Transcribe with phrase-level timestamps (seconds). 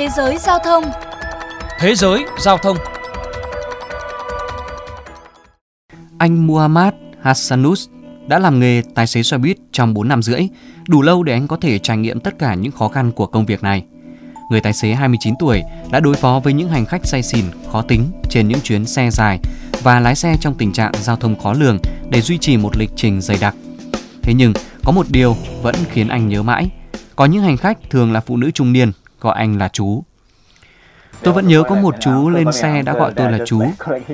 [0.00, 0.84] Thế giới giao thông
[1.80, 2.76] Thế giới giao thông
[6.18, 7.88] Anh Muhammad Hassanus
[8.26, 10.40] đã làm nghề tài xế xe buýt trong 4 năm rưỡi,
[10.88, 13.46] đủ lâu để anh có thể trải nghiệm tất cả những khó khăn của công
[13.46, 13.84] việc này.
[14.50, 17.82] Người tài xế 29 tuổi đã đối phó với những hành khách say xỉn, khó
[17.82, 19.38] tính trên những chuyến xe dài
[19.82, 21.78] và lái xe trong tình trạng giao thông khó lường
[22.10, 23.54] để duy trì một lịch trình dày đặc.
[24.22, 24.52] Thế nhưng,
[24.84, 26.70] có một điều vẫn khiến anh nhớ mãi.
[27.16, 30.02] Có những hành khách thường là phụ nữ trung niên, gọi anh là chú.
[31.22, 33.62] Tôi vẫn nhớ có một chú lên xe đã gọi tôi là chú.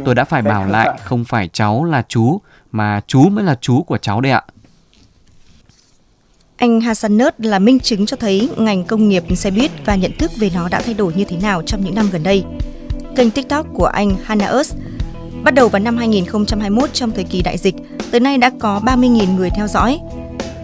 [0.05, 2.41] Tôi đã phải bảo lại không phải cháu là chú,
[2.73, 4.43] mà chú mới là chú của cháu đây ạ.
[6.57, 10.31] Anh Hassanet là minh chứng cho thấy ngành công nghiệp xe buýt và nhận thức
[10.39, 12.45] về nó đã thay đổi như thế nào trong những năm gần đây.
[13.17, 14.75] Kênh TikTok của anh Hanaus
[15.43, 17.75] bắt đầu vào năm 2021 trong thời kỳ đại dịch,
[18.11, 20.01] tới nay đã có 30.000 người theo dõi.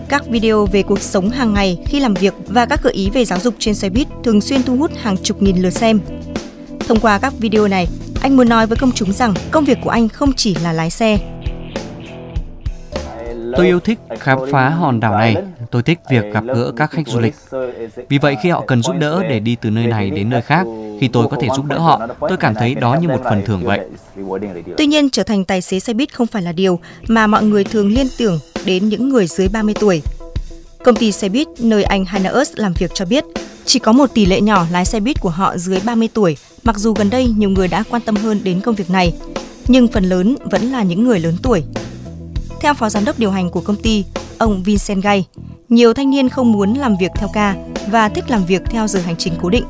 [0.08, 3.24] Các video về cuộc sống hàng ngày khi làm việc và các gợi ý về
[3.24, 6.00] giáo dục trên xe buýt thường xuyên thu hút hàng chục nghìn lượt xem.
[6.88, 7.88] Thông qua các video này,
[8.20, 10.90] anh muốn nói với công chúng rằng công việc của anh không chỉ là lái
[10.90, 11.18] xe.
[13.56, 15.36] Tôi yêu thích khám phá hòn đảo này.
[15.70, 17.34] Tôi thích việc gặp gỡ các khách du lịch.
[18.08, 20.66] Vì vậy khi họ cần giúp đỡ để đi từ nơi này đến nơi khác,
[21.00, 23.64] khi tôi có thể giúp đỡ họ, tôi cảm thấy đó như một phần thưởng
[23.64, 23.80] vậy.
[24.76, 27.64] Tuy nhiên, trở thành tài xế xe buýt không phải là điều mà mọi người
[27.64, 30.02] thường liên tưởng đến những người dưới 30 tuổi.
[30.84, 33.24] Công ty xe buýt nơi anh Hanaus làm việc cho biết,
[33.64, 36.78] chỉ có một tỷ lệ nhỏ lái xe buýt của họ dưới 30 tuổi, mặc
[36.78, 39.12] dù gần đây nhiều người đã quan tâm hơn đến công việc này,
[39.68, 41.62] nhưng phần lớn vẫn là những người lớn tuổi.
[42.60, 44.04] Theo phó giám đốc điều hành của công ty,
[44.38, 45.26] ông Vincent Gay,
[45.68, 47.56] nhiều thanh niên không muốn làm việc theo ca
[47.90, 49.64] và thích làm việc theo giờ hành trình cố định.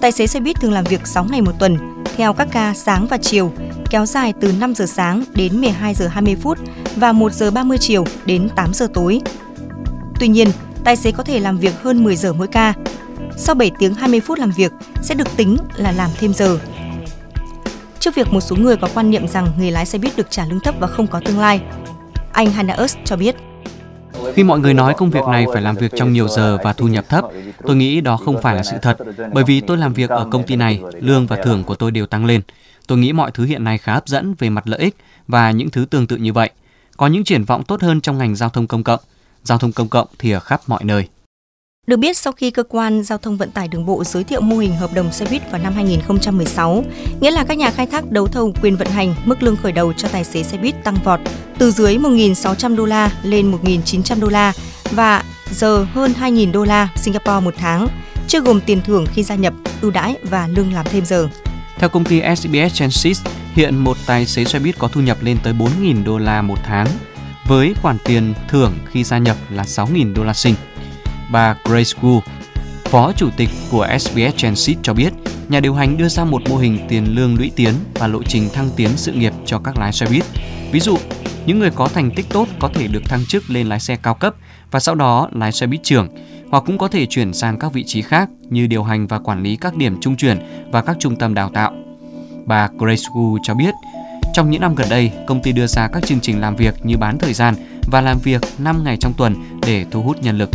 [0.00, 1.78] Tài xế xe buýt thường làm việc 6 ngày một tuần,
[2.16, 3.52] theo các ca sáng và chiều,
[3.90, 6.58] kéo dài từ 5 giờ sáng đến 12 giờ 20 phút
[6.96, 9.20] và 1 giờ 30 chiều đến 8 giờ tối.
[10.20, 10.48] Tuy nhiên,
[10.84, 12.74] tài xế có thể làm việc hơn 10 giờ mỗi ca.
[13.36, 16.58] Sau 7 tiếng 20 phút làm việc sẽ được tính là làm thêm giờ.
[17.98, 20.46] Trước việc một số người có quan niệm rằng người lái xe buýt được trả
[20.46, 21.60] lương thấp và không có tương lai,
[22.32, 23.36] anh Hanaus cho biết.
[24.34, 26.88] Khi mọi người nói công việc này phải làm việc trong nhiều giờ và thu
[26.88, 27.24] nhập thấp,
[27.66, 28.98] tôi nghĩ đó không phải là sự thật,
[29.32, 32.06] bởi vì tôi làm việc ở công ty này, lương và thưởng của tôi đều
[32.06, 32.40] tăng lên.
[32.86, 34.96] Tôi nghĩ mọi thứ hiện nay khá hấp dẫn về mặt lợi ích
[35.28, 36.50] và những thứ tương tự như vậy.
[36.96, 39.00] Có những triển vọng tốt hơn trong ngành giao thông công cộng.
[39.44, 41.08] Giao thông công cộng thì ở khắp mọi nơi.
[41.86, 44.58] Được biết, sau khi cơ quan giao thông vận tải đường bộ giới thiệu mô
[44.58, 46.84] hình hợp đồng xe buýt vào năm 2016,
[47.20, 49.92] nghĩa là các nhà khai thác đấu thầu quyền vận hành mức lương khởi đầu
[49.92, 51.20] cho tài xế xe buýt tăng vọt
[51.58, 54.52] từ dưới 1.600 đô la lên 1.900 đô la
[54.90, 57.88] và giờ hơn 2.000 đô la Singapore một tháng,
[58.28, 61.28] chưa gồm tiền thưởng khi gia nhập, ưu đãi và lương làm thêm giờ.
[61.82, 63.16] Theo công ty SBS Transit,
[63.54, 66.58] hiện một tài xế xe buýt có thu nhập lên tới 4.000 đô la một
[66.64, 66.86] tháng,
[67.46, 70.54] với khoản tiền thưởng khi gia nhập là 6.000 đô la sinh.
[71.32, 72.20] bà Grace Wu,
[72.84, 75.12] phó chủ tịch của SBS Transit cho biết,
[75.48, 78.48] nhà điều hành đưa ra một mô hình tiền lương lũy tiến và lộ trình
[78.52, 80.24] thăng tiến sự nghiệp cho các lái xe buýt.
[80.72, 80.96] Ví dụ,
[81.46, 84.14] những người có thành tích tốt có thể được thăng chức lên lái xe cao
[84.14, 84.34] cấp
[84.70, 86.08] và sau đó lái xe buýt trưởng,
[86.52, 89.42] hoặc cũng có thể chuyển sang các vị trí khác như điều hành và quản
[89.42, 90.38] lý các điểm trung chuyển
[90.70, 91.72] và các trung tâm đào tạo.
[92.44, 93.74] Bà Grace Wu cho biết,
[94.34, 96.96] trong những năm gần đây, công ty đưa ra các chương trình làm việc như
[96.96, 97.54] bán thời gian
[97.90, 99.34] và làm việc 5 ngày trong tuần
[99.66, 100.50] để thu hút nhân lực.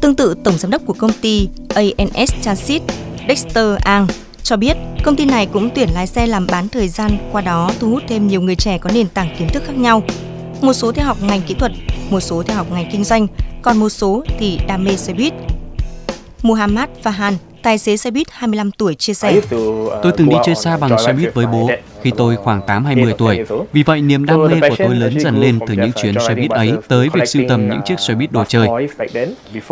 [0.00, 2.82] Tương tự, Tổng Giám đốc của công ty ANS Transit,
[3.28, 4.06] Dexter Ang,
[4.42, 7.70] cho biết công ty này cũng tuyển lái xe làm bán thời gian, qua đó
[7.80, 10.02] thu hút thêm nhiều người trẻ có nền tảng kiến thức khác nhau.
[10.60, 11.72] Một số theo học ngành kỹ thuật,
[12.10, 13.26] một số theo học ngành kinh doanh,
[13.62, 15.32] còn một số thì đam mê xe buýt.
[16.42, 17.32] Muhammad Fahan,
[17.62, 19.40] Tài xế xe buýt 25 tuổi chia sẻ.
[20.02, 21.70] Tôi từng đi chơi xa bằng xe buýt với bố
[22.02, 23.44] khi tôi khoảng 8 hay 10 tuổi.
[23.72, 26.50] Vì vậy, niềm đam mê của tôi lớn dần lên từ những chuyến xe buýt
[26.50, 28.68] ấy tới việc sưu tầm những chiếc xe buýt đồ chơi.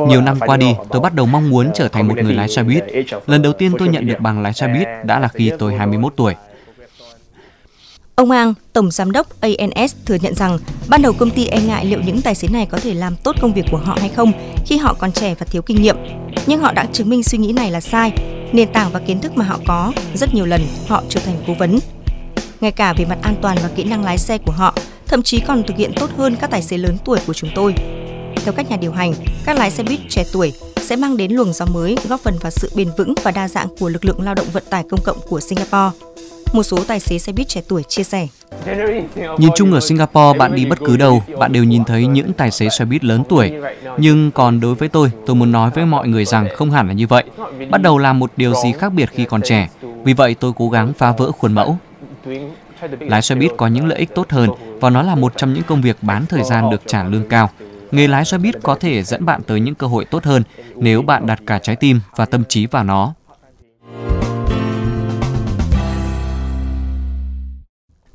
[0.08, 2.62] Nhiều năm qua đi, tôi bắt đầu mong muốn trở thành một người lái xe
[2.62, 2.84] buýt.
[3.26, 6.12] Lần đầu tiên tôi nhận được bằng lái xe buýt đã là khi tôi 21
[6.16, 6.34] tuổi.
[8.16, 11.84] Ông Ang, Tổng Giám đốc ANS thừa nhận rằng ban đầu công ty e ngại
[11.84, 14.32] liệu những tài xế này có thể làm tốt công việc của họ hay không
[14.66, 15.96] khi họ còn trẻ và thiếu kinh nghiệm.
[16.46, 18.12] Nhưng họ đã chứng minh suy nghĩ này là sai.
[18.52, 21.54] Nền tảng và kiến thức mà họ có, rất nhiều lần họ trở thành cố
[21.54, 21.78] vấn.
[22.60, 24.74] Ngay cả về mặt an toàn và kỹ năng lái xe của họ,
[25.06, 27.74] thậm chí còn thực hiện tốt hơn các tài xế lớn tuổi của chúng tôi.
[28.44, 29.12] Theo các nhà điều hành,
[29.44, 32.50] các lái xe buýt trẻ tuổi sẽ mang đến luồng gió mới góp phần vào
[32.50, 35.18] sự bền vững và đa dạng của lực lượng lao động vận tải công cộng
[35.28, 36.15] của Singapore
[36.56, 38.26] một số tài xế xe buýt trẻ tuổi chia sẻ.
[39.38, 42.50] Nhìn chung ở Singapore, bạn đi bất cứ đâu, bạn đều nhìn thấy những tài
[42.50, 43.52] xế xe buýt lớn tuổi.
[43.98, 46.92] Nhưng còn đối với tôi, tôi muốn nói với mọi người rằng không hẳn là
[46.92, 47.24] như vậy.
[47.70, 49.68] Bắt đầu làm một điều gì khác biệt khi còn trẻ.
[50.04, 51.78] Vì vậy tôi cố gắng phá vỡ khuôn mẫu.
[53.00, 54.50] Lái xe buýt có những lợi ích tốt hơn
[54.80, 57.50] và nó là một trong những công việc bán thời gian được trả lương cao.
[57.90, 60.42] Nghề lái xe buýt có thể dẫn bạn tới những cơ hội tốt hơn
[60.76, 63.14] nếu bạn đặt cả trái tim và tâm trí vào nó.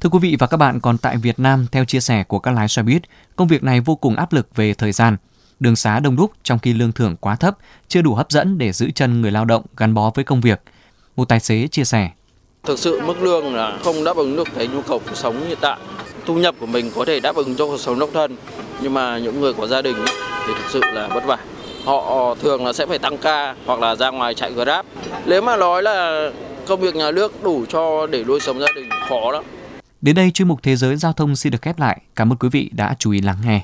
[0.02, 2.52] Thưa quý vị và các bạn, còn tại Việt Nam, theo chia sẻ của các
[2.52, 3.02] lái xe buýt,
[3.36, 5.18] công việc này vô cùng áp lực về thời gian.
[5.60, 7.58] Đường xá đông đúc trong khi lương thưởng quá thấp,
[7.88, 10.62] chưa đủ hấp dẫn để giữ chân người lao động gắn bó với công việc.
[11.16, 12.10] Một tài xế chia sẻ.
[12.64, 15.58] Thực sự mức lương là không đáp ứng được cái nhu cầu cuộc sống hiện
[15.62, 15.78] tại.
[16.26, 18.38] Thu nhập của mình có thể đáp ứng cho cuộc sống độc thân,
[18.82, 19.96] nhưng mà những người có gia đình
[20.48, 21.38] thì thực sự là vất vả.
[21.86, 24.86] Họ thường là sẽ phải tăng ca hoặc là ra ngoài chạy Grab.
[25.26, 26.30] Nếu mà nói là
[26.68, 29.44] công việc nhà nước đủ cho để nuôi sống gia đình khó lắm.
[30.02, 32.02] Đến đây chuyên mục Thế giới Giao thông xin được khép lại.
[32.16, 33.62] Cảm ơn quý vị đã chú ý lắng nghe.